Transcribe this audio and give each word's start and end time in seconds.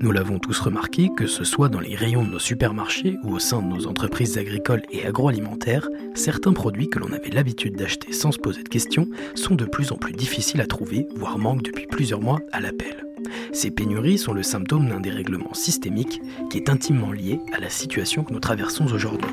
Nous 0.00 0.12
l'avons 0.12 0.38
tous 0.38 0.60
remarqué, 0.60 1.10
que 1.16 1.26
ce 1.26 1.42
soit 1.42 1.68
dans 1.68 1.80
les 1.80 1.96
rayons 1.96 2.22
de 2.22 2.30
nos 2.30 2.38
supermarchés 2.38 3.16
ou 3.24 3.34
au 3.34 3.40
sein 3.40 3.60
de 3.60 3.66
nos 3.66 3.88
entreprises 3.88 4.38
agricoles 4.38 4.82
et 4.92 5.04
agroalimentaires, 5.04 5.88
certains 6.14 6.52
produits 6.52 6.88
que 6.88 7.00
l'on 7.00 7.12
avait 7.12 7.30
l'habitude 7.30 7.74
d'acheter 7.74 8.12
sans 8.12 8.30
se 8.30 8.38
poser 8.38 8.62
de 8.62 8.68
questions 8.68 9.08
sont 9.34 9.56
de 9.56 9.64
plus 9.64 9.90
en 9.90 9.96
plus 9.96 10.12
difficiles 10.12 10.60
à 10.60 10.66
trouver, 10.66 11.08
voire 11.16 11.36
manquent 11.36 11.64
depuis 11.64 11.86
plusieurs 11.86 12.20
mois 12.20 12.38
à 12.52 12.60
l'appel. 12.60 13.06
Ces 13.52 13.72
pénuries 13.72 14.18
sont 14.18 14.32
le 14.32 14.44
symptôme 14.44 14.88
d'un 14.88 15.00
dérèglement 15.00 15.52
systémique 15.52 16.20
qui 16.48 16.58
est 16.58 16.70
intimement 16.70 17.10
lié 17.10 17.40
à 17.52 17.58
la 17.58 17.68
situation 17.68 18.22
que 18.22 18.32
nous 18.32 18.40
traversons 18.40 18.86
aujourd'hui. 18.92 19.30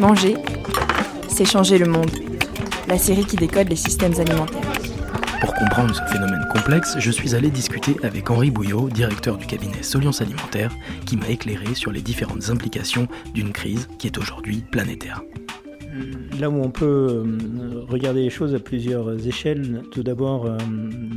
Manger, 0.00 0.36
c'est 1.28 1.44
changer 1.44 1.78
le 1.78 1.86
monde. 1.86 2.10
La 2.88 2.98
série 2.98 3.24
qui 3.24 3.36
décode 3.36 3.68
les 3.68 3.76
systèmes 3.76 4.14
alimentaires. 4.18 4.81
Pour 5.42 5.54
comprendre 5.54 5.92
ce 5.92 6.02
phénomène 6.04 6.46
complexe, 6.52 6.96
je 7.00 7.10
suis 7.10 7.34
allé 7.34 7.50
discuter 7.50 7.96
avec 8.04 8.30
Henri 8.30 8.52
Bouillot, 8.52 8.88
directeur 8.88 9.36
du 9.36 9.44
cabinet 9.44 9.82
Soliance 9.82 10.20
Alimentaire, 10.20 10.70
qui 11.04 11.16
m'a 11.16 11.28
éclairé 11.28 11.74
sur 11.74 11.90
les 11.90 12.00
différentes 12.00 12.48
implications 12.48 13.08
d'une 13.34 13.50
crise 13.50 13.88
qui 13.98 14.06
est 14.06 14.16
aujourd'hui 14.18 14.62
planétaire. 14.70 15.20
Là 16.38 16.48
où 16.48 16.62
on 16.62 16.70
peut 16.70 17.24
euh, 17.26 17.84
regarder 17.88 18.22
les 18.22 18.30
choses 18.30 18.54
à 18.54 18.60
plusieurs 18.60 19.26
échelles, 19.26 19.82
tout 19.90 20.04
d'abord 20.04 20.46
euh, 20.46 20.58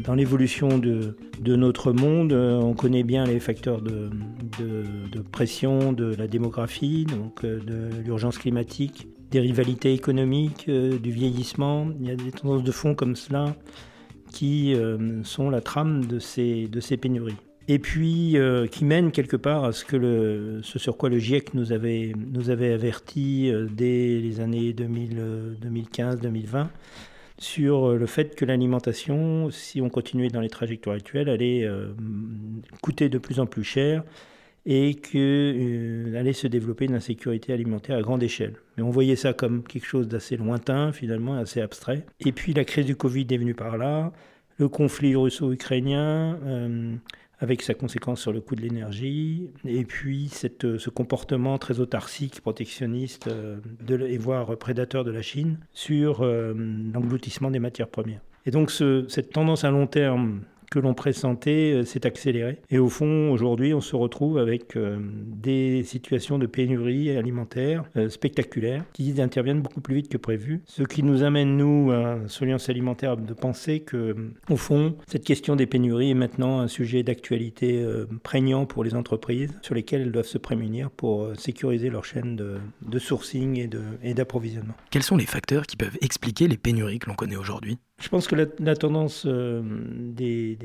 dans 0.04 0.16
l'évolution 0.16 0.80
de, 0.80 1.16
notre 1.46 1.92
monde, 1.92 2.34
euh, 2.34 2.58
on 2.58 2.74
connaît 2.74 3.04
bien 3.04 3.26
les 3.26 3.40
facteurs 3.40 3.84
de, 3.84 4.10
de 4.58 5.22
pression 5.22 5.94
de 5.94 6.16
la 6.16 6.26
démographie, 6.26 7.06
donc 7.06 7.46
de 7.46 8.02
l'urgence 8.04 8.40
climatique, 8.40 9.08
des 9.30 9.40
rivalités 9.40 9.94
économiques, 9.94 10.68
du 10.68 11.12
vieillissement. 11.12 11.90
Il 12.00 12.08
y 12.08 12.12
a 12.12 12.16
des 12.16 12.32
tendances 12.32 12.64
de 12.64 12.72
fond 12.72 12.96
comme 12.96 13.16
cela 13.16 13.54
qui 14.36 14.76
euh, 14.76 15.24
sont 15.24 15.50
la 15.50 15.62
trame 15.62 16.06
de 16.08 16.20
ces, 16.20 16.68
de 16.68 16.82
ces 16.82 16.98
pénuries. 16.98 17.38
Et 17.70 17.80
puis 17.80 18.38
euh, 18.38 18.68
qui 18.68 18.84
mènent 18.84 19.12
quelque 19.12 19.38
part 19.38 19.64
à 19.64 19.72
ce, 19.72 19.86
que 19.86 19.96
le, 19.96 20.60
ce 20.62 20.78
sur 20.78 20.98
quoi 20.98 21.08
le 21.10 21.20
GIEC 21.20 21.54
nous 21.54 21.72
avait, 21.72 22.12
nous 22.18 22.50
avait 22.50 22.74
averti 22.74 23.50
euh, 23.50 23.66
dès 23.72 24.20
les 24.20 24.42
années 24.42 24.74
2015-2020 24.74 26.68
sur 27.38 27.94
le 27.94 28.06
fait 28.06 28.36
que 28.36 28.44
l'alimentation, 28.46 29.50
si 29.52 29.82
on 29.82 29.90
continuait 29.90 30.30
dans 30.30 30.42
les 30.42 30.50
trajectoires 30.50 30.96
actuelles, 30.96 31.28
allait 31.28 31.70
coûter 32.82 33.10
de 33.10 33.18
plus 33.18 33.42
en 33.42 33.46
plus 33.46 33.66
cher 33.66 34.06
et 34.66 34.96
que 34.96 35.18
euh, 35.18 36.20
allait 36.20 36.34
se 36.34 36.48
développer 36.48 36.86
une 36.86 36.96
insécurité 36.96 37.54
alimentaire 37.54 37.98
à 37.98 38.02
grande 38.02 38.24
échelle. 38.24 38.56
Mais 38.78 38.84
on 38.84 38.90
voyait 38.90 39.16
ça 39.16 39.34
comme 39.34 39.64
quelque 39.64 39.86
chose 39.86 40.08
d'assez 40.08 40.38
lointain, 40.38 40.92
finalement, 40.92 41.36
assez 41.36 41.62
abstrait. 41.62 42.06
Et 42.20 42.32
puis 42.32 42.54
la 42.54 42.66
crise 42.66 42.86
du 42.86 42.96
Covid 42.96 43.28
est 43.30 43.38
venue 43.38 43.54
par 43.54 43.78
là, 43.78 44.12
le 44.58 44.68
conflit 44.68 45.16
russo-ukrainien, 45.16 46.40
euh, 46.44 46.96
avec 47.40 47.62
sa 47.62 47.74
conséquence 47.74 48.22
sur 48.22 48.32
le 48.32 48.42
coût 48.42 48.56
de 48.56 48.62
l'énergie, 48.62 49.50
et 49.66 49.84
puis 49.84 50.30
cette, 50.32 50.78
ce 50.78 50.90
comportement 50.90 51.58
très 51.58 51.80
autarcique, 51.80 52.42
protectionniste, 52.42 53.28
euh, 53.28 53.60
et 53.90 54.18
voire 54.18 54.58
prédateur 54.58 55.04
de 55.04 55.12
la 55.12 55.22
Chine, 55.22 55.60
sur 55.74 56.24
l'engloutissement 56.24 57.52
des 57.52 57.60
matières 57.60 57.90
premières. 57.90 58.22
Et 58.46 58.52
donc 58.52 58.72
ce, 58.72 59.06
cette 59.10 59.32
tendance 59.32 59.64
à 59.64 59.72
long 59.72 59.88
terme 59.88 60.42
que 60.70 60.80
l'on 60.80 60.94
pressentait 60.94 61.74
euh, 61.74 61.86
s'est 61.86 62.06
accéléré. 62.06 62.60
Et 62.70 62.80
au 62.80 62.90
fond, 62.90 63.32
aujourd'hui, 63.32 63.74
on 63.74 63.82
se 63.82 63.96
retrouve 63.96 64.38
avec 64.38 64.76
euh, 64.76 64.98
des 65.02 65.84
situations 65.84 66.40
de 66.40 66.46
pénurie 66.46 67.16
alimentaire 67.16 67.84
euh, 67.96 68.10
spectaculaires 68.10 68.84
qui 68.94 69.22
interviennent 69.22 69.62
beaucoup 69.62 69.82
plus 69.82 69.96
vite 69.96 70.10
que 70.10 70.18
prévu. 70.18 70.62
Ce 70.66 70.84
qui 70.84 71.04
nous 71.04 71.24
amène, 71.24 71.58
nous, 71.58 71.92
à 71.92 72.18
Soliance 72.28 72.70
Alimentaire, 72.70 73.18
de 73.18 73.34
penser 73.34 73.82
que, 73.82 74.16
au 74.50 74.58
fond, 74.58 74.96
cette 75.08 75.24
question 75.24 75.56
des 75.56 75.66
pénuries 75.66 76.12
est 76.12 76.16
maintenant 76.16 76.60
un 76.60 76.68
sujet 76.68 77.04
d'actualité 77.04 77.86
prégnant 78.24 78.66
pour 78.66 78.84
les 78.84 78.96
entreprises 78.96 79.54
sur 79.62 79.76
lesquelles 79.76 80.02
elles 80.02 80.12
doivent 80.12 80.26
se 80.26 80.38
prémunir 80.38 80.90
pour 80.92 81.30
sécuriser 81.38 81.90
leur 81.90 82.06
chaîne 82.06 82.36
de, 82.36 82.58
de 82.82 83.00
sourcing 83.00 83.68
et 84.04 84.14
d'approvisionnement. 84.14 84.74
Quels 84.92 85.04
sont 85.04 85.18
les 85.18 85.26
facteurs 85.26 85.66
qui 85.66 85.78
peuvent 85.78 85.98
expliquer 86.02 86.48
les 86.48 86.58
pénuries 86.58 87.00
que 87.00 87.10
l'on 87.10 87.16
connaît 87.16 87.36
aujourd'hui? 87.36 87.78
Je 88.02 88.10
pense 88.10 88.28
que 88.28 88.36
la, 88.36 88.76
tendance 88.76 89.24
euh, 89.26 89.62
des, 89.64 90.58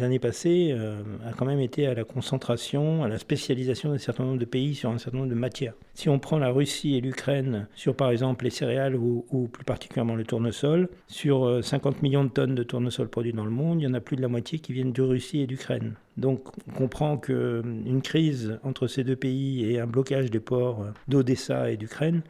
années 0.00 0.18
passées 0.18 0.70
euh, 0.72 1.02
a 1.24 1.32
quand 1.32 1.44
même 1.44 1.60
été 1.60 1.86
à 1.86 1.94
la 1.94 2.04
concentration, 2.04 3.04
à 3.04 3.08
la 3.08 3.18
spécialisation 3.18 3.90
d'un 3.90 3.98
certain 3.98 4.24
nombre 4.24 4.38
de 4.38 4.44
pays 4.44 4.74
sur 4.74 4.90
un 4.90 4.98
certain 4.98 5.18
nombre 5.18 5.30
de 5.30 5.36
matières. 5.36 5.74
Si 5.94 6.08
on 6.08 6.18
prend 6.18 6.38
la 6.38 6.50
Russie 6.50 6.96
et 6.96 7.00
l'Ukraine 7.00 7.68
sur 7.74 7.94
par 7.94 8.10
exemple 8.10 8.44
les 8.44 8.50
céréales 8.50 8.96
ou, 8.96 9.48
plus 9.52 9.64
particulièrement 9.64 10.14
le 10.14 10.24
tournesol, 10.24 10.88
sur 11.06 11.62
50 11.62 11.94
euh, 11.94 11.98
millions 12.02 12.24
de 12.24 12.30
tonnes 12.30 12.54
de 12.54 12.62
tournesol 12.62 13.08
produits 13.08 13.32
dans 13.32 13.44
le 13.44 13.50
monde, 13.50 13.80
il 13.80 13.84
y 13.84 13.86
en 13.86 13.94
a 13.94 14.00
plus 14.00 14.16
de 14.16 14.22
la 14.22 14.28
moitié 14.28 14.58
qui 14.58 14.72
viennent 14.72 14.92
de 14.92 15.02
Russie 15.02 15.40
et 15.40 15.46
d'Ukraine. 15.46 15.94
Donc 16.16 16.48
on 16.68 16.72
comprend 16.72 17.16
qu'une 17.16 18.02
crise 18.02 18.58
entre 18.62 18.86
ces 18.86 19.04
deux 19.04 19.16
pays 19.16 19.70
et 19.70 19.80
un 19.80 19.86
blocage 19.86 20.30
des 20.30 20.40
ports 20.40 20.84
d'Odessa 21.08 21.70
et 21.70 21.76
d'Ukraine 21.76 22.22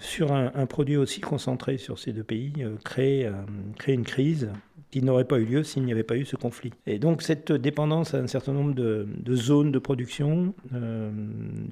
sur 0.00 0.32
un, 0.32 0.66
produit 0.66 0.98
aussi 0.98 1.20
concentré 1.20 1.78
sur 1.78 1.98
ces 1.98 2.12
deux 2.12 2.24
pays 2.24 2.52
créer, 2.84 3.30
créer 3.78 3.94
une 3.94 4.04
crise 4.04 4.50
qui 4.90 5.02
n'aurait 5.02 5.24
pas 5.24 5.38
eu 5.38 5.44
lieu 5.44 5.62
s'il 5.64 5.84
n'y 5.84 5.92
avait 5.92 6.02
pas 6.02 6.16
eu 6.16 6.24
ce 6.24 6.36
conflit. 6.36 6.72
Et 6.86 6.98
donc 6.98 7.22
cette 7.22 7.52
dépendance 7.52 8.14
à 8.14 8.18
un 8.18 8.26
certain 8.26 8.52
nombre 8.52 8.74
de, 8.74 9.06
zones 9.34 9.72
de 9.72 9.78
production 9.78 10.54
euh, 10.74 11.10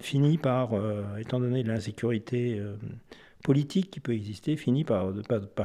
finit 0.01 0.39
par, 0.39 0.75
euh, 0.75 1.03
étant 1.19 1.41
donné 1.41 1.63
l'insécurité 1.63 2.59
euh, 2.59 2.75
politique 3.43 3.91
qui 3.91 4.01
peut 4.01 4.13
exister, 4.13 4.57
finit 4.57 4.85
par, 4.85 5.13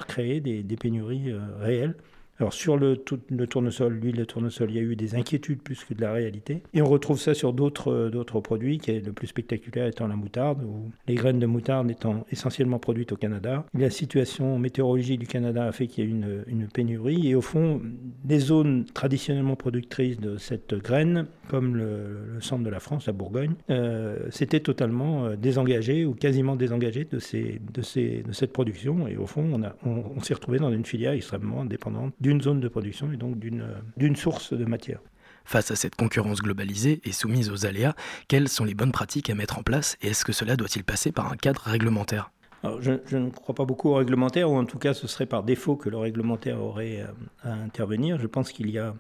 créer 0.08 0.40
des 0.40 0.78
pénuries 0.78 1.34
réelles 1.60 1.96
alors 2.40 2.54
sur 2.54 2.76
le, 2.76 2.98
tournesol, 2.98 3.94
l'huile 3.94 4.16
de 4.16 4.24
tournesol, 4.24 4.72
il 4.72 4.76
y 4.76 4.80
a 4.80 4.82
eu 4.82 4.96
des 4.96 5.14
inquiétudes 5.14 5.62
plus 5.62 5.84
que 5.84 5.94
de 5.94 6.02
la 6.02 6.12
réalité. 6.12 6.64
Et 6.74 6.82
on 6.82 6.86
retrouve 6.88 7.20
ça 7.20 7.36
sur 7.36 7.54
d'autres, 7.54 7.92
euh, 7.92 8.10
d'autres 8.10 8.40
produits, 8.40 8.80
qui 8.80 8.90
est 8.90 9.06
le 9.06 9.14
plus 9.14 9.28
spectaculaire 9.28 9.86
étant 9.86 10.08
la 10.08 10.16
moutarde, 10.16 10.64
ou 10.64 10.92
les 11.08 11.14
graines 11.14 11.38
de 11.38 11.46
moutarde 11.46 11.92
étant 11.92 12.26
essentiellement 12.32 12.80
produites 12.80 13.12
au 13.12 13.16
Canada. 13.16 13.66
La 13.76 13.92
situation 13.92 14.58
météorologique 14.58 15.20
du 15.20 15.28
Canada 15.28 15.66
a 15.66 15.72
fait 15.72 15.86
qu'il 15.86 16.04
y 16.04 16.08
a 16.08 16.10
une, 16.10 16.44
une 16.48 16.68
pénurie. 16.68 17.28
Et 17.28 17.36
au 17.36 17.42
fond, 17.42 17.80
les 18.28 18.40
zones 18.40 18.86
traditionnellement 18.86 19.56
productrices 19.56 20.20
de 20.20 20.38
cette 20.38 20.74
graine, 20.74 21.28
comme 21.48 21.76
le, 21.76 22.40
centre 22.40 22.64
de 22.64 22.70
la 22.72 22.80
France, 22.80 23.06
la 23.06 23.14
Bourgogne, 23.14 23.54
euh, 23.70 24.18
s'étaient 24.32 24.62
totalement 24.62 25.26
euh, 25.26 25.36
désengagées 25.36 26.06
ou 26.06 26.16
quasiment 26.16 26.56
désengagées 26.56 27.06
de, 27.06 27.20
cette 27.20 28.52
production. 28.52 29.08
Et 29.08 29.18
au 29.18 29.28
fond, 29.28 29.62
on 29.84 30.22
s'est 30.22 30.34
retrouvé 30.34 30.58
dans 30.58 30.72
une 30.72 30.86
filière 30.86 31.12
extrêmement 31.12 31.66
dépendante 31.66 32.14
du 32.20 32.31
d'une 32.32 32.42
zone 32.42 32.62
de 32.62 32.68
production 32.70 33.12
et 33.12 33.18
donc 33.18 33.38
d'une 33.40 34.16
source 34.16 34.54
de 34.54 34.64
matière. 34.64 35.00
Face 35.44 35.70
à 35.72 35.76
cette 35.76 35.96
concurrence 35.96 36.42
globalisée 36.42 37.02
et 37.04 37.12
soumise 37.12 37.50
aux 37.50 37.66
aléas, 37.66 37.94
quelles 38.30 38.48
sont 38.48 38.64
les 38.64 38.74
bonnes 38.74 38.94
pratiques 38.94 39.30
à 39.30 39.36
mettre 39.36 39.60
en 39.60 39.64
place 39.64 39.98
et 40.02 40.10
est-ce 40.10 40.24
que 40.24 40.32
cela 40.32 40.56
doit-il 40.56 40.86
passer 40.86 41.12
par 41.12 41.32
un 41.32 41.36
cadre 41.36 41.62
réglementaire? 41.62 42.32
Je, 42.80 43.18
ne 43.18 43.32
crois 43.32 43.56
pas 43.56 43.66
beaucoup 43.66 43.90
au 43.90 43.96
réglementaire, 43.96 44.50
ou 44.50 44.56
en 44.56 44.66
tout 44.66 44.78
cas 44.78 44.94
ce 44.94 45.08
serait 45.08 45.26
par 45.26 45.44
défaut 45.44 45.76
que 45.76 45.90
le 45.90 45.98
réglementaire 45.98 46.62
aurait 46.62 47.02
euh, 47.02 47.08
à 47.44 47.54
intervenir. 47.54 48.20
Je 48.20 48.28
pense 48.28 48.52
qu'il 48.52 48.70
y 48.70 48.78
a 48.78 48.94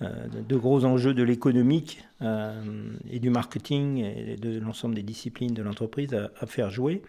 euh, 0.00 0.08
de 0.48 0.56
gros 0.56 0.84
enjeux 0.84 1.12
de 1.12 1.24
l'économique 1.24 2.04
euh, 2.22 2.62
et 3.10 3.18
du 3.18 3.30
marketing 3.30 3.98
et 3.98 4.36
de 4.36 4.60
l'ensemble 4.60 4.94
des 4.94 5.02
disciplines 5.02 5.52
de 5.52 5.62
l'entreprise 5.62 6.14
à, 6.14 6.46
faire 6.46 6.70
jouer. 6.70 7.02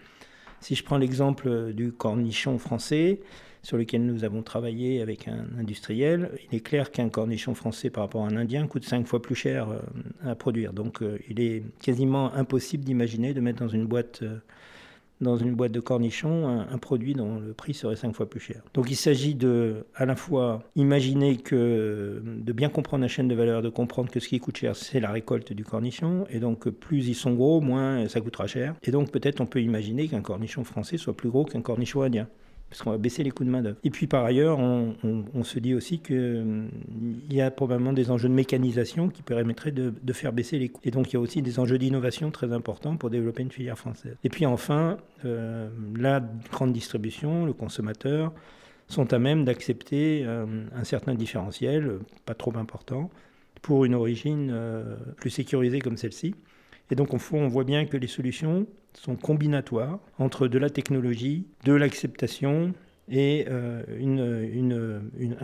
Si 0.59 0.73
je 0.73 0.83
prends 0.83 0.97
l'exemple 0.97 1.71
du 1.73 1.91
cornichon 1.91 2.57
français, 2.57 3.19
sur 3.65 3.77
lequel 3.77 4.05
nous 4.05 4.23
avons 4.23 4.43
travaillé 4.43 5.01
avec 5.01 5.27
un 5.27 5.47
industriel, 5.59 6.29
il 6.51 6.55
est 6.55 6.61
clair 6.61 6.91
qu'un 6.91 7.09
cornichon 7.09 7.55
français 7.55 7.89
par 7.89 8.03
rapport 8.03 8.23
à 8.23 8.27
un 8.27 8.35
indien 8.35 8.67
coûte 8.67 8.85
cinq 8.85 9.07
fois 9.07 9.23
plus 9.23 9.33
cher 9.33 9.69
euh, 9.69 9.79
à 10.23 10.35
produire. 10.35 10.71
Donc 10.71 11.01
euh, 11.01 11.17
il 11.29 11.39
est 11.39 11.63
quasiment 11.81 12.31
impossible 12.35 12.83
d'imaginer 12.83 13.33
de 13.33 13.41
mettre 13.41 13.59
dans 13.59 13.67
une 13.67 13.87
boîte 13.87 14.19
euh, 14.21 14.37
dans 15.19 15.37
une 15.37 15.55
boîte 15.55 15.71
de 15.71 15.79
cornichons 15.79 16.45
un, 16.45 16.77
produit 16.77 17.13
dont 17.13 17.39
le 17.39 17.53
prix 17.53 17.73
serait 17.73 17.95
cinq 17.95 18.13
fois 18.13 18.29
plus 18.29 18.41
cher. 18.41 18.61
Donc 18.73 18.91
il 18.91 18.97
s'agit 18.97 19.33
de 19.33 19.85
à 19.95 20.05
la 20.05 20.15
fois 20.15 20.61
imaginer 20.75 21.37
que 21.37 22.21
de 22.23 22.53
bien 22.53 22.67
comprendre 22.67 23.01
la 23.01 23.07
chaîne 23.07 23.29
de 23.29 23.33
valeur, 23.33 23.61
de 23.61 23.69
comprendre 23.69 24.11
que 24.11 24.19
ce 24.19 24.27
qui 24.27 24.39
coûte 24.39 24.57
cher 24.57 24.75
c'est 24.75 24.99
la 24.99 25.11
récolte 25.11 25.53
du 25.53 25.63
cornichon 25.63 26.25
et 26.29 26.39
donc 26.39 26.69
plus 26.69 27.07
ils 27.07 27.15
sont 27.15 27.33
gros, 27.33 27.61
moins 27.61 28.09
ça 28.09 28.19
coûtera 28.19 28.45
cher. 28.45 28.75
Et 28.83 28.91
donc 28.91 29.09
peut-être 29.09 29.39
on 29.39 29.45
peut 29.45 29.61
imaginer 29.61 30.09
qu'un 30.09 30.21
cornichon 30.21 30.65
français 30.65 30.97
soit 30.97 31.15
plus 31.15 31.29
gros 31.29 31.45
qu'un 31.45 31.61
cornichon 31.61 32.01
indien 32.01 32.27
parce 32.75 32.83
qu'on 32.83 32.91
va 32.91 32.97
baisser 32.97 33.23
les 33.23 33.31
coûts 33.31 33.45
de 33.45 33.49
main-d'œuvre. 33.49 33.77
Et 33.85 33.89
puis 33.89 34.05
par 34.05 34.25
ailleurs, 34.25 34.59
on, 34.59 35.43
se 35.43 35.59
dit 35.59 35.73
aussi 35.73 35.99
qu'il 35.99 36.17
hum, 36.17 36.69
y 37.29 37.39
a 37.39 37.49
probablement 37.49 37.93
des 37.93 38.11
enjeux 38.11 38.27
de 38.27 38.33
mécanisation 38.33 39.07
qui 39.07 39.21
permettraient 39.21 39.71
de, 39.71 39.93
faire 40.11 40.33
baisser 40.33 40.59
les 40.59 40.67
coûts. 40.67 40.81
Et 40.83 40.91
donc 40.91 41.13
il 41.13 41.13
y 41.13 41.17
a 41.17 41.21
aussi 41.21 41.41
des 41.41 41.57
enjeux 41.57 41.77
d'innovation 41.77 42.31
très 42.31 42.51
importants 42.51 42.97
pour 42.97 43.09
développer 43.09 43.43
une 43.43 43.51
filière 43.51 43.77
française. 43.77 44.17
Et 44.25 44.29
puis 44.29 44.45
enfin, 44.45 44.97
euh, 45.23 45.69
la 45.97 46.21
grande 46.51 46.73
distribution, 46.73 47.45
le 47.45 47.53
consommateur, 47.53 48.33
sont 48.89 49.13
à 49.13 49.19
même 49.19 49.45
d'accepter 49.45 50.23
euh, 50.25 50.45
un 50.75 50.83
certain 50.83 51.15
différentiel, 51.15 51.99
pas 52.25 52.33
trop 52.33 52.57
important, 52.57 53.09
pour 53.61 53.85
une 53.85 53.95
origine 53.95 54.49
euh, 54.51 54.97
plus 55.15 55.29
sécurisée 55.29 55.79
comme 55.79 55.95
celle-ci. 55.95 56.35
Et 56.91 56.95
donc, 56.95 57.13
on 57.13 57.47
voit 57.47 57.63
bien 57.63 57.85
que 57.85 57.97
les 57.97 58.07
solutions 58.07 58.67
sont 58.93 59.15
combinatoires 59.15 59.99
entre 60.19 60.47
de 60.47 60.57
la 60.57 60.69
technologie, 60.69 61.47
de 61.63 61.73
l'acceptation 61.73 62.73
et 63.09 63.45
euh, 63.49 63.83
une, 63.99 64.99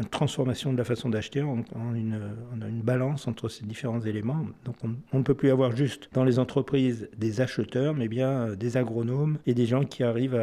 transformation 0.10 0.74
de 0.74 0.78
la 0.78 0.84
façon 0.84 1.10
d'acheter 1.10 1.42
en, 1.42 1.64
une, 1.94 2.20
une, 2.68 2.82
balance 2.82 3.28
entre 3.28 3.50
ces 3.50 3.66
différents 3.66 4.02
éléments. 4.02 4.46
Donc 4.66 4.76
on, 4.84 5.18
ne 5.18 5.24
peut 5.24 5.36
plus 5.36 5.52
avoir 5.52 5.76
juste 5.76 6.10
dans 6.14 6.24
les 6.24 6.40
entreprises 6.40 7.10
des 7.18 7.42
acheteurs, 7.42 7.94
mais 7.94 8.08
bien 8.08 8.30
euh, 8.30 8.56
des 8.56 8.78
agronomes 8.78 9.38
et 9.46 9.54
des 9.54 9.66
gens 9.66 9.84
qui 9.84 10.04
arrivent 10.04 10.36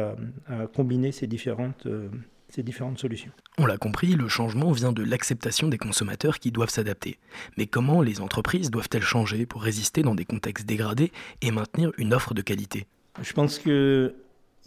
à, 0.47 0.67
combiner 0.67 1.11
ces 1.11 1.27
différentes, 1.27 1.85
euh, 1.85 2.07
ces 2.49 2.63
différentes 2.63 2.99
solutions. 2.99 3.31
On 3.57 3.65
l'a 3.65 3.77
compris, 3.77 4.15
le 4.15 4.27
changement 4.27 4.71
vient 4.71 4.91
de 4.91 5.03
l'acceptation 5.03 5.67
des 5.67 5.77
consommateurs 5.77 6.39
qui 6.39 6.51
doivent 6.51 6.69
s'adapter. 6.69 7.17
Mais 7.57 7.67
comment 7.67 8.01
les 8.01 8.21
entreprises 8.21 8.71
doivent-elles 8.71 9.01
changer 9.01 9.45
pour 9.45 9.63
résister 9.63 10.01
dans 10.01 10.15
des 10.15 10.25
contextes 10.25 10.65
dégradés 10.65 11.11
et 11.41 11.51
maintenir 11.51 11.91
une 11.97 12.13
offre 12.13 12.33
de 12.33 12.41
qualité? 12.41 12.87
Je 13.21 13.33
pense 13.33 13.59
que 13.59 14.15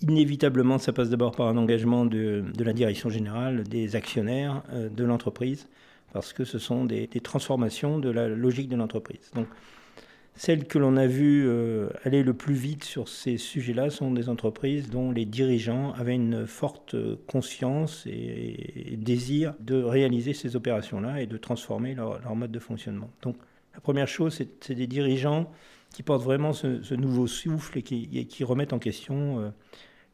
Inévitablement, 0.00 0.78
ça 0.78 0.92
passe 0.92 1.10
d'abord 1.10 1.32
par 1.32 1.46
un 1.46 1.56
engagement 1.56 2.04
de, 2.04 2.44
la 2.58 2.72
direction 2.72 3.08
générale, 3.08 3.62
des 3.62 3.94
actionnaires 3.94 4.62
euh, 4.72 4.88
de 4.88 5.04
l'entreprise, 5.04 5.68
parce 6.12 6.32
que 6.32 6.44
ce 6.44 6.58
sont 6.58 6.84
des, 6.84 7.08
transformations 7.22 7.98
de 7.98 8.10
la 8.10 8.28
logique 8.28 8.68
de 8.68 8.76
l'entreprise. 8.76 9.30
Donc, 9.34 9.46
celles 10.34 10.66
que 10.66 10.78
l'on 10.78 10.96
a 10.96 11.06
vues 11.06 11.46
euh, 11.46 11.90
aller 12.04 12.22
le 12.22 12.32
plus 12.32 12.54
vite 12.54 12.84
sur 12.84 13.08
ces 13.08 13.36
sujets-là 13.36 13.90
sont 13.90 14.10
des 14.10 14.28
entreprises 14.28 14.88
dont 14.88 15.12
les 15.12 15.26
dirigeants 15.26 15.92
avaient 15.92 16.14
une 16.14 16.46
forte 16.46 16.96
conscience 17.26 18.06
et, 18.06 18.96
désir 18.96 19.54
de 19.60 19.82
réaliser 19.82 20.32
ces 20.32 20.56
opérations-là 20.56 21.20
et 21.20 21.26
de 21.26 21.36
transformer 21.36 21.94
leur, 21.94 22.34
mode 22.34 22.50
de 22.50 22.58
fonctionnement. 22.58 23.10
Donc, 23.22 23.36
la 23.74 23.80
première 23.80 24.08
chose, 24.08 24.42
c'est 24.60 24.74
des 24.74 24.86
dirigeants 24.86 25.50
qui 25.94 26.02
portent 26.02 26.24
vraiment 26.24 26.52
ce, 26.52 26.94
nouveau 26.94 27.26
souffle 27.26 27.78
et 27.78 27.82
qui, 27.82 28.44
remettent 28.44 28.72
en 28.72 28.78
question 28.78 29.40
euh, 29.40 29.50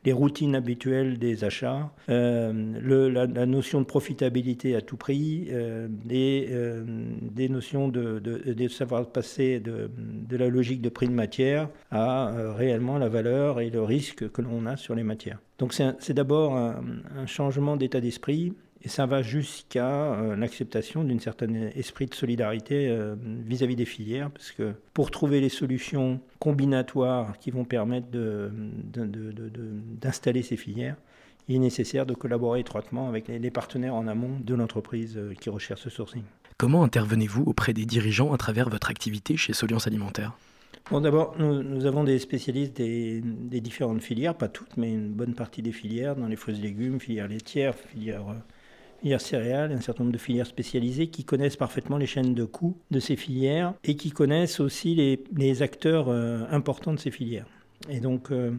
les 0.09 0.15
routines 0.15 0.55
habituelles 0.55 1.19
des 1.19 1.45
achats, 1.45 1.91
euh, 2.09 3.11
la, 3.11 3.45
notion 3.45 3.83
de 3.83 3.85
profitabilité 3.85 4.75
à 4.75 4.81
tout 4.81 4.97
prix, 4.97 5.49
euh, 5.51 5.87
des, 5.91 6.49
euh, 6.51 6.83
des, 7.21 7.51
notions 7.51 7.89
de, 7.89 8.69
savoir 8.69 9.05
passer 9.05 9.61
de, 9.61 9.91
la 10.35 10.49
logique 10.49 10.81
de 10.81 10.89
prix 10.89 11.09
de 11.09 11.13
matière 11.13 11.69
à 11.91 12.33
réellement 12.57 12.97
la 12.97 13.11
valeur 13.11 13.61
et 13.61 13.69
le 13.69 13.83
risque 13.83 14.31
que 14.31 14.41
l'on 14.41 14.65
a 14.65 14.79
sur 14.79 14.95
les 14.95 15.03
matières. 15.03 15.41
Donc 15.59 15.75
c'est 15.75 16.15
d'abord 16.15 16.57
un 16.57 17.27
changement 17.27 17.77
d'état 17.77 18.01
d'esprit 18.01 18.55
et 18.83 18.89
ça 18.89 19.07
va 19.07 19.23
jusqu'à 19.23 20.13
euh, 20.13 20.37
l'acceptation 20.37 21.03
d'un 21.03 21.19
certain 21.19 21.53
esprit 21.75 22.07
de 22.07 22.15
solidarité 22.15 22.89
euh, 22.89 23.17
vis-à-vis 23.21 23.77
des 23.77 23.85
filières, 23.85 24.31
parce 24.31 24.53
que 24.53 24.73
pour 24.95 25.11
trouver 25.11 25.41
les 25.41 25.49
solutions 25.49 26.21
combinatoires 26.39 27.39
qui 27.39 27.51
vont 27.51 27.65
permettre 27.65 28.07
d'installer 30.01 30.43
ces 30.43 30.57
filières, 30.57 30.97
il 31.49 31.57
est 31.57 31.61
nécessaire 31.61 32.07
de 32.07 32.15
collaborer 32.15 32.61
étroitement 32.61 33.09
avec 33.09 33.29
les 33.29 33.51
partenaires 33.51 33.95
en 33.95 34.07
amont 34.07 34.39
de 34.41 34.55
l'entreprise 34.55 35.17
euh, 35.17 35.35
qui 35.35 35.51
recherche 35.51 35.81
ce 35.83 35.91
sourcing. 35.91 36.23
Comment 36.57 36.85
intervenez-vous 36.85 37.45
auprès 37.45 37.73
des 37.73 37.87
dirigeants 37.87 38.33
à 38.33 38.37
travers 38.37 38.69
votre 38.69 38.91
activité 38.91 39.37
chez 39.37 39.53
Soliance 39.53 39.87
Alimentaire? 39.87 40.37
Bon, 40.91 41.01
d'abord, 41.01 41.35
nous, 41.39 41.85
avons 41.85 42.05
des 42.05 42.19
spécialistes 42.19 42.77
des, 42.77 43.21
différentes 43.61 44.01
filières, 44.01 44.35
pas 44.35 44.49
toutes, 44.49 44.77
mais 44.77 44.93
une 44.93 45.11
bonne 45.11 45.35
partie 45.35 45.63
des 45.63 45.73
filières, 45.73 46.17
dans 46.17 46.29
les 46.29 46.37
fruits 46.37 46.59
et 46.59 46.63
légumes, 46.63 46.99
filières 46.99 47.29
laitières, 47.29 47.75
filières 47.75 48.25
filières 49.01 49.21
céréales, 49.21 49.73
un 49.73 49.81
certain 49.81 50.05
nombre 50.05 50.13
de 50.13 50.19
filières 50.19 50.47
spécialisées 50.47 51.09
qui 51.09 51.25
connaissent 51.25 51.57
parfaitement 51.57 51.97
les 51.97 52.07
chaînes 52.07 52.35
de 52.35 52.45
coûts 52.45 52.77
de 52.91 53.01
ces 53.01 53.17
filières 53.17 53.75
et 53.85 53.97
qui 53.97 54.11
connaissent 54.11 54.61
aussi 54.61 54.95
les, 55.37 55.63
acteurs 55.63 56.09
euh, 56.09 56.45
importants 56.51 56.93
de 56.93 56.99
ces 56.99 57.11
filières. 57.11 57.47
Euh, 57.91 58.51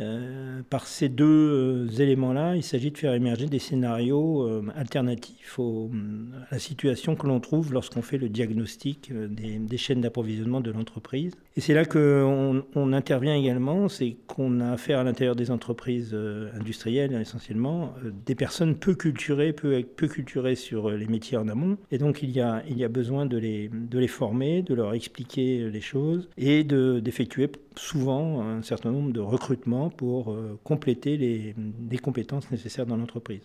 euh, 0.00 0.62
par 0.70 0.86
ces 0.86 1.08
deux 1.08 1.24
euh, 1.24 1.88
éléments-là, 1.88 2.56
il 2.56 2.62
s'agit 2.62 2.90
de 2.90 2.98
faire 2.98 3.14
émerger 3.14 3.46
des 3.46 3.60
scénarios 3.60 4.42
euh, 4.42 4.62
alternatifs 4.74 5.58
à 5.58 6.54
la 6.54 6.58
situation 6.58 7.14
que 7.14 7.26
l'on 7.26 7.38
trouve 7.38 7.72
lorsqu'on 7.72 8.02
fait 8.02 8.18
le 8.18 8.28
diagnostic 8.28 9.12
des, 9.12 9.76
chaînes 9.76 10.00
d'approvisionnement 10.00 10.60
de 10.60 10.70
l'entreprise. 10.70 11.32
Et 11.56 11.60
c'est 11.60 11.74
là 11.74 11.84
qu'on 11.84 12.64
on 12.74 12.92
intervient 12.92 13.36
également, 13.36 13.88
c'est 13.88 14.16
qu'on 14.26 14.60
a 14.60 14.72
affaire 14.72 14.98
à 14.98 15.04
l'intérieur 15.04 15.36
des 15.36 15.50
entreprises 15.50 16.16
industrielles 16.58 17.12
essentiellement, 17.20 17.94
des 18.26 18.34
personnes 18.34 18.76
peu 18.76 18.94
culturées, 18.94 19.52
peu, 19.52 19.82
peu 19.82 20.08
culturées 20.08 20.54
sur 20.54 20.90
les 20.90 21.06
métiers 21.06 21.36
en 21.36 21.48
amont. 21.48 21.76
Et 21.90 21.98
donc 21.98 22.22
il 22.22 22.30
y 22.30 22.40
a, 22.40 22.62
il 22.68 22.78
y 22.78 22.84
a 22.84 22.88
besoin 22.88 23.26
de 23.26 23.36
les, 23.36 23.68
de 23.68 23.98
les 23.98 24.08
former, 24.08 24.62
de 24.62 24.74
leur 24.74 24.94
expliquer 24.94 25.70
les 25.70 25.80
choses 25.80 26.28
et 26.38 26.64
d'effectuer 26.64 27.50
souvent 27.76 28.40
un 28.42 28.62
certain 28.62 28.90
nombre 28.90 29.12
de 29.12 29.20
recrutements 29.20 29.83
pour 29.90 30.32
euh, 30.32 30.58
compléter 30.64 31.16
les, 31.16 31.98
compétences 31.98 32.50
nécessaires 32.50 32.86
dans 32.86 32.96
l'entreprise. 32.96 33.42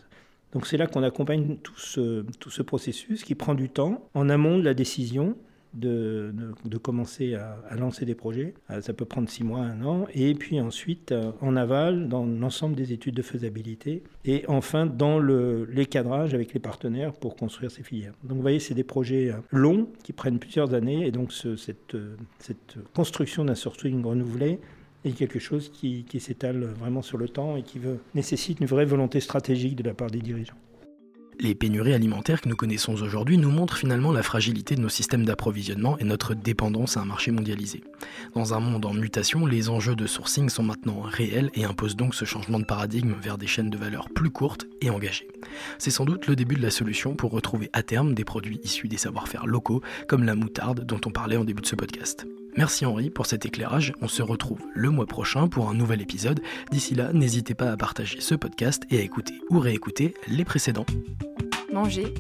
Donc 0.54 0.66
c'est 0.66 0.78
là 0.78 0.88
qu'on 0.88 1.04
accompagne 1.04 1.58
tout 1.58 1.78
ce, 1.78 2.24
tout 2.40 2.50
ce 2.50 2.62
processus 2.62 3.24
qui 3.24 3.36
prend 3.36 3.54
du 3.54 3.70
temps 3.70 4.04
en 4.16 4.30
amont 4.30 4.58
de 4.58 4.64
la 4.64 4.74
décision 4.74 5.36
de, 5.74 6.34
de, 6.66 6.78
commencer 6.78 7.36
à, 7.36 7.76
lancer 7.76 8.06
des 8.06 8.16
projets. 8.16 8.56
Euh, 8.72 8.82
ça 8.82 8.94
peut 8.94 9.06
prendre 9.06 9.30
six 9.30 9.44
mois, 9.44 9.60
un 9.60 9.84
an. 9.84 10.08
Et 10.16 10.34
puis 10.34 10.60
ensuite, 10.60 11.12
euh, 11.12 11.32
en 11.42 11.56
aval, 11.56 12.10
dans 12.10 12.26
l'ensemble 12.26 12.76
des 12.76 12.92
études 12.92 13.16
de 13.16 13.22
faisabilité. 13.22 14.04
Et 14.26 14.46
enfin, 14.48 14.88
dans 14.88 15.20
le, 15.20 15.66
les 15.66 15.86
cadrages 15.86 16.34
avec 16.34 16.54
les 16.54 16.60
partenaires 16.60 17.14
pour 17.14 17.36
construire 17.36 17.70
ces 17.70 17.84
filières. 17.84 18.14
Donc 18.24 18.38
vous 18.38 18.42
voyez, 18.42 18.60
c'est 18.60 18.74
des 18.74 18.84
projets 18.84 19.32
longs 19.52 19.88
qui 20.04 20.12
prennent 20.12 20.40
plusieurs 20.40 20.74
années. 20.74 21.06
Et 21.06 21.12
donc 21.12 21.32
cette, 21.32 21.96
cette 22.40 22.78
construction 22.96 23.46
d'un 23.46 23.56
sourcing 23.56 24.04
renouvelé 24.04 24.60
et 25.06 25.12
quelque 25.12 25.40
chose 25.40 25.72
qui, 25.72 26.06
s'étale 26.20 26.66
vraiment 26.80 27.02
sur 27.02 27.18
le 27.18 27.30
temps 27.30 27.56
et 27.56 27.64
qui 27.64 27.80
nécessite 28.14 28.60
une 28.60 28.68
vraie 28.68 28.86
volonté 28.86 29.20
stratégique 29.20 29.76
de 29.76 29.84
la 29.84 29.94
part 29.94 30.12
des 30.12 30.20
dirigeants. 30.20 30.58
Les 31.42 31.56
pénuries 31.56 31.94
alimentaires 31.94 32.42
que 32.42 32.50
nous 32.50 32.58
connaissons 32.58 33.02
aujourd'hui 33.02 33.38
nous 33.38 33.50
montrent 33.50 33.78
finalement 33.78 34.12
la 34.12 34.24
fragilité 34.24 34.76
de 34.76 34.82
nos 34.82 34.90
systèmes 34.90 35.24
d'approvisionnement 35.24 35.98
et 35.98 36.04
notre 36.04 36.34
dépendance 36.34 36.98
à 36.98 37.00
un 37.00 37.06
marché 37.06 37.32
mondialisé. 37.32 37.82
Dans 38.36 38.54
un 38.54 38.60
monde 38.60 38.86
en 38.86 38.94
mutation, 38.94 39.46
les 39.46 39.70
enjeux 39.70 39.96
de 39.96 40.06
sourcing 40.06 40.50
sont 40.50 40.64
maintenant 40.64 41.00
réels 41.00 41.50
et 41.54 41.64
imposent 41.64 41.96
donc 41.96 42.14
ce 42.14 42.26
changement 42.26 42.60
de 42.60 42.66
paradigme 42.66 43.14
vers 43.22 43.38
des 43.38 43.48
chaînes 43.48 43.70
de 43.70 43.78
valeur 43.78 44.10
plus 44.10 44.32
courtes 44.32 44.66
et 44.82 44.90
engagées. 44.90 45.30
C'est 45.78 45.92
sans 45.92 46.06
doute 46.06 46.28
le 46.28 46.36
début 46.36 46.56
de 46.56 46.62
la 46.62 46.72
solution 46.72 47.16
pour 47.16 47.32
retrouver 47.32 47.70
à 47.74 47.84
terme 47.84 48.14
des 48.14 48.26
produits 48.26 48.60
issus 48.64 48.88
des 48.88 48.98
savoir-faire 48.98 49.46
locaux 49.46 49.82
comme 50.08 50.24
la 50.24 50.36
moutarde 50.36 50.86
dont 50.86 51.02
on 51.06 51.12
parlait 51.12 51.38
en 51.38 51.44
début 51.44 51.62
de 51.62 51.68
ce 51.68 51.76
podcast. 51.76 52.26
Merci 52.58 52.86
Henri 52.86 53.10
pour 53.10 53.26
cet 53.26 53.46
éclairage. 53.46 53.94
On 54.02 54.08
se 54.08 54.22
retrouve 54.22 54.60
le 54.74 54.90
mois 54.90 55.06
prochain 55.06 55.48
pour 55.48 55.70
un 55.70 55.74
nouvel 55.74 56.02
épisode. 56.02 56.42
D'ici 56.72 56.96
là, 56.96 57.14
n'hésitez 57.14 57.54
pas 57.54 57.72
à 57.72 57.78
partager 57.78 58.20
ce 58.22 58.36
podcast 58.36 58.84
et 58.90 59.00
à 59.00 59.02
écouter 59.02 59.34
ou 59.50 59.60
réécouter 59.60 60.14
les 60.28 60.44
précédents. 60.44 60.86
Manger, 61.72 62.14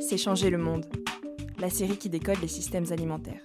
c'est 0.00 0.18
changer 0.18 0.50
le 0.50 0.58
monde. 0.58 0.84
La 1.58 1.70
série 1.70 1.96
qui 1.96 2.08
décode 2.08 2.40
les 2.40 2.48
systèmes 2.48 2.92
alimentaires. 2.92 3.42